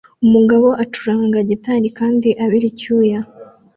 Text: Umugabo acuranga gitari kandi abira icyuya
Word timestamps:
Umugabo 0.25 0.67
acuranga 0.83 1.37
gitari 1.49 1.87
kandi 1.99 2.29
abira 2.43 2.65
icyuya 2.71 3.19